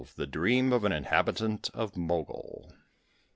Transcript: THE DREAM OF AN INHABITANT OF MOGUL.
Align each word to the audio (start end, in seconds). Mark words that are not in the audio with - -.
THE 0.15 0.25
DREAM 0.25 0.73
OF 0.73 0.83
AN 0.83 0.91
INHABITANT 0.93 1.69
OF 1.75 1.95
MOGUL. 1.95 2.73